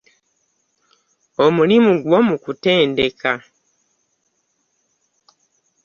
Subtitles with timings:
[1.45, 3.31] Omulimu gwo mu kutendeka.